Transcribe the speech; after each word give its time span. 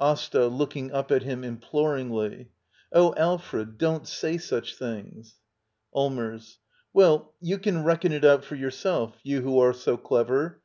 Asta. 0.00 0.48
[Looking 0.48 0.90
up 0.90 1.12
at 1.12 1.22
him 1.22 1.44
imploringly.] 1.44 2.48
Oh, 2.92 3.14
Alfred, 3.16 3.78
don't 3.78 4.04
say 4.08 4.36
such 4.36 4.74
things! 4.74 5.38
Allmbrs. 5.94 6.56
Well, 6.92 7.34
you 7.40 7.56
can 7.60 7.84
reckon 7.84 8.10
it 8.10 8.24
out 8.24 8.44
for 8.44 8.56
your 8.56 8.72
self— 8.72 9.16
you 9.22 9.42
who 9.42 9.60
are 9.60 9.72
so 9.72 9.96
clever. 9.96 10.60